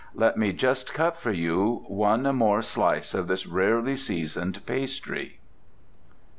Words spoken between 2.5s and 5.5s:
slice of this rarely seasoned pastry.